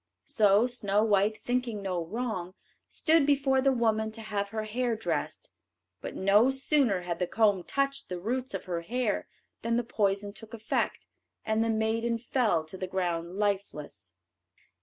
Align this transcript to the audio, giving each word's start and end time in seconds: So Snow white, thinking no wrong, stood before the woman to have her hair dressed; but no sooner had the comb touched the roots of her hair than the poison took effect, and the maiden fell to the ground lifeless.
So 0.25 0.65
Snow 0.65 1.03
white, 1.03 1.39
thinking 1.43 1.83
no 1.83 2.03
wrong, 2.03 2.55
stood 2.87 3.23
before 3.23 3.61
the 3.61 3.71
woman 3.71 4.09
to 4.13 4.21
have 4.21 4.49
her 4.49 4.63
hair 4.63 4.95
dressed; 4.95 5.51
but 6.01 6.15
no 6.15 6.49
sooner 6.49 7.01
had 7.01 7.19
the 7.19 7.27
comb 7.27 7.61
touched 7.61 8.09
the 8.09 8.19
roots 8.19 8.55
of 8.55 8.63
her 8.65 8.81
hair 8.81 9.27
than 9.61 9.77
the 9.77 9.83
poison 9.83 10.33
took 10.33 10.55
effect, 10.55 11.05
and 11.45 11.63
the 11.63 11.69
maiden 11.69 12.17
fell 12.17 12.65
to 12.65 12.77
the 12.79 12.87
ground 12.87 13.35
lifeless. 13.35 14.15